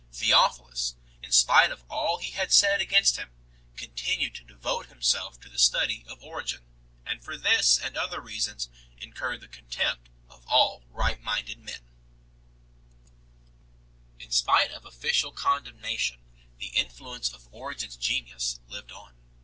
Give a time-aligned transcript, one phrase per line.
[0.11, 3.29] Theophilus, in spite of all he had said against him,
[3.75, 6.65] continued to devote himself to the study of Origen,
[7.05, 8.67] and for this and other reasons
[8.97, 11.85] incurred the con tempt of all right minded men
[14.17, 14.25] 6.
[14.25, 16.19] In spite of official condemnation
[16.57, 19.13] the influence of Ori gen s genius lived on.